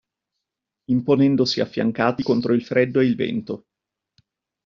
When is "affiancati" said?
1.61-2.23